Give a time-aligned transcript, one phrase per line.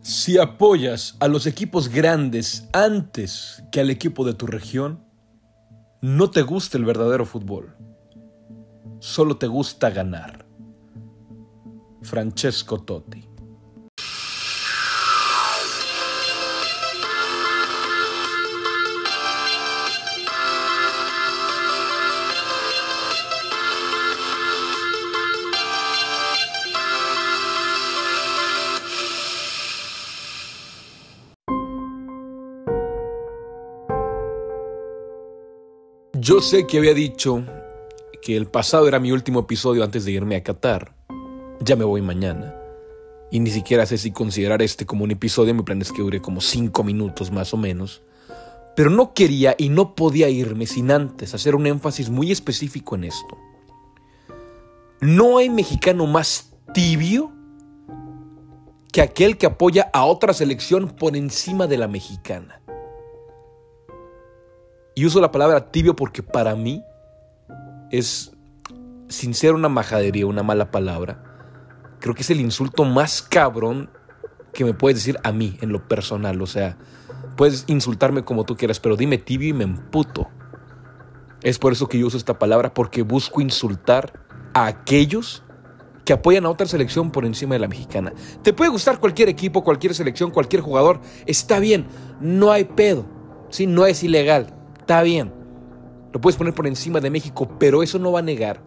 [0.00, 5.04] Si apoyas a los equipos grandes antes que al equipo de tu región,
[6.00, 7.76] no te gusta el verdadero fútbol.
[9.00, 10.46] Solo te gusta ganar.
[12.02, 13.27] Francesco Totti.
[36.20, 37.44] Yo sé que había dicho
[38.22, 40.92] que el pasado era mi último episodio antes de irme a Qatar.
[41.60, 42.56] Ya me voy mañana.
[43.30, 45.54] Y ni siquiera sé si considerar este como un episodio.
[45.54, 48.02] Mi plan es que dure como 5 minutos más o menos.
[48.74, 53.04] Pero no quería y no podía irme sin antes hacer un énfasis muy específico en
[53.04, 53.38] esto.
[55.00, 57.30] No hay mexicano más tibio
[58.90, 62.60] que aquel que apoya a otra selección por encima de la mexicana.
[64.98, 66.82] Y uso la palabra tibio porque para mí
[67.92, 68.32] es,
[69.08, 71.22] sin ser una majadería, una mala palabra,
[72.00, 73.90] creo que es el insulto más cabrón
[74.52, 76.42] que me puedes decir a mí en lo personal.
[76.42, 76.78] O sea,
[77.36, 80.26] puedes insultarme como tú quieras, pero dime tibio y me emputo.
[81.44, 85.44] Es por eso que yo uso esta palabra, porque busco insultar a aquellos
[86.04, 88.14] que apoyan a otra selección por encima de la mexicana.
[88.42, 91.86] Te puede gustar cualquier equipo, cualquier selección, cualquier jugador, está bien,
[92.20, 93.06] no hay pedo,
[93.48, 93.68] ¿sí?
[93.68, 94.57] no es ilegal
[94.88, 95.30] está bien.
[96.14, 98.62] Lo puedes poner por encima de México, pero eso no va a negar,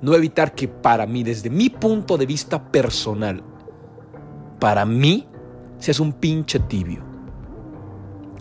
[0.00, 3.42] no va a evitar que para mí, desde mi punto de vista personal,
[4.58, 5.26] para mí,
[5.78, 7.04] seas un pinche tibio.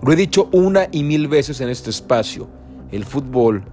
[0.01, 2.47] Lo he dicho una y mil veces en este espacio.
[2.93, 3.65] El fútbol,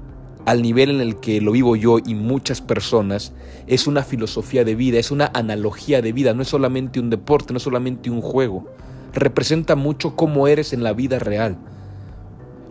[0.45, 3.33] al nivel en el que lo vivo yo y muchas personas,
[3.69, 7.53] es una filosofía de vida, es una analogía de vida, no es solamente un deporte,
[7.53, 8.67] no es solamente un juego.
[9.13, 11.57] Representa mucho cómo eres en la vida real.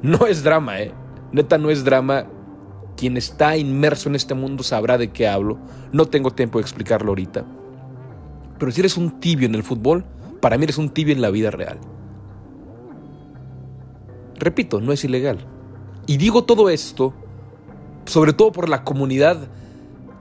[0.01, 0.93] No es drama, ¿eh?
[1.31, 2.25] Neta, no es drama.
[2.95, 5.59] Quien está inmerso en este mundo sabrá de qué hablo.
[5.91, 7.45] No tengo tiempo de explicarlo ahorita.
[8.57, 10.03] Pero si eres un tibio en el fútbol,
[10.41, 11.79] para mí eres un tibio en la vida real.
[14.35, 15.39] Repito, no es ilegal.
[16.05, 17.13] Y digo todo esto,
[18.05, 19.49] sobre todo por la comunidad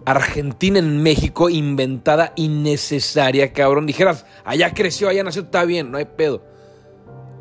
[0.04, 3.86] argentina en México, inventada, innecesaria, cabrón.
[3.86, 6.42] Dijeras, allá creció, allá nació, está bien, no hay pedo.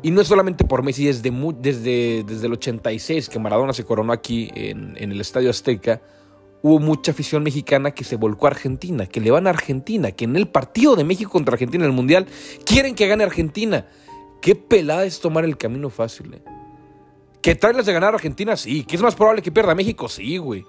[0.06, 4.12] Y no es solamente por Messi, desde, desde, desde el 86 que Maradona se coronó
[4.12, 6.00] aquí en, en, el Estadio Azteca,
[6.62, 10.26] hubo mucha afición mexicana que se volcó a Argentina, que le van a Argentina, que
[10.26, 12.28] en el partido de México contra Argentina en el Mundial
[12.64, 13.88] quieren que gane Argentina.
[14.40, 16.34] Qué pelada es tomar el camino fácil.
[16.34, 16.42] ¿eh?
[17.42, 18.56] ¿Que traerles de ganar a Argentina?
[18.56, 18.84] Sí.
[18.84, 20.08] ¿Que es más probable que pierda México?
[20.08, 20.64] Sí, güey.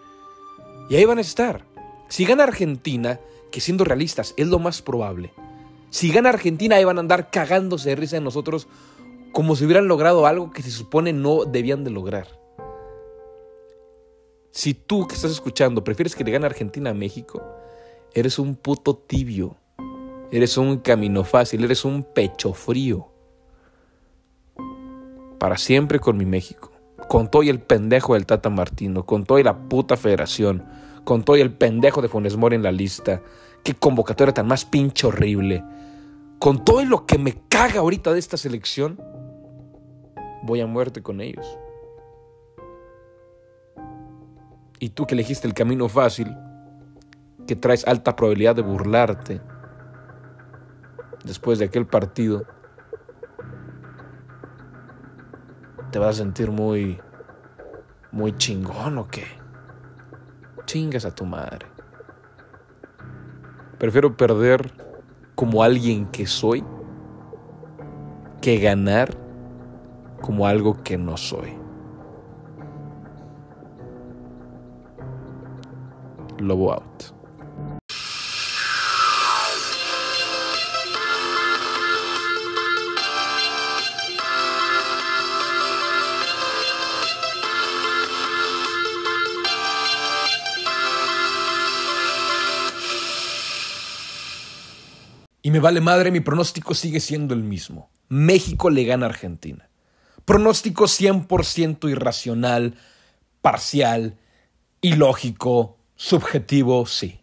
[0.90, 1.64] Y ahí van a estar.
[2.10, 3.20] Si gana Argentina,
[3.52, 5.32] que siendo realistas es lo más probable,
[5.92, 8.68] si gana Argentina ahí van a andar cagándose de risa en nosotros
[9.32, 12.28] como si hubieran logrado algo que se supone no debían de lograr.
[14.52, 17.44] Si tú que estás escuchando prefieres que le gane Argentina a México,
[18.14, 19.56] eres un puto tibio,
[20.32, 23.08] eres un camino fácil, eres un pecho frío.
[25.38, 26.72] Para siempre con mi México,
[27.08, 30.66] con todo y el pendejo del Tata Martino, con todo y la puta federación,
[31.04, 33.22] con todo y el pendejo de Funes en la lista,
[33.64, 35.64] qué convocatoria tan más pinche horrible,
[36.40, 39.00] con todo lo que me caga ahorita de esta selección,
[40.44, 41.58] voy a muerte con ellos.
[44.80, 46.36] Y tú que elegiste el camino fácil,
[47.48, 49.42] que traes alta probabilidad de burlarte
[51.24, 52.46] después de aquel partido,
[55.92, 57.00] te vas a sentir muy,
[58.12, 59.26] muy chingón o qué.
[60.66, 61.66] Chingas a tu madre.
[63.80, 64.87] Prefiero perder
[65.38, 66.64] como alguien que soy
[68.42, 69.16] que ganar
[70.20, 71.56] como algo que no soy.
[76.40, 77.17] Lobo out.
[95.48, 97.90] Y me vale madre, mi pronóstico sigue siendo el mismo.
[98.10, 99.70] México le gana a Argentina.
[100.26, 102.76] Pronóstico 100% irracional,
[103.42, 104.18] parcial,
[104.82, 107.22] ilógico, subjetivo, sí.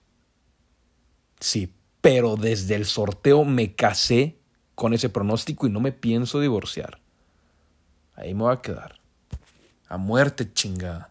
[1.39, 4.39] Sí, pero desde el sorteo me casé
[4.75, 7.03] con ese pronóstico y no me pienso divorciar.
[8.15, 9.01] Ahí me voy a quedar.
[9.87, 11.11] A muerte chingada.